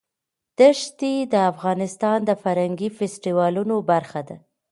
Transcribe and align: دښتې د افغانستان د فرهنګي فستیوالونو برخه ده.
دښتې 0.59 1.13
د 1.33 1.35
افغانستان 1.51 2.17
د 2.25 2.31
فرهنګي 2.43 2.89
فستیوالونو 2.97 3.75
برخه 3.91 4.21
ده. 4.27 4.35